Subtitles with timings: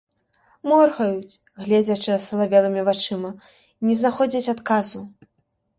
[0.69, 3.29] Моргаюць, гледзячы асалавелымі вачыма,
[3.79, 4.99] і не знаходзяць адказу.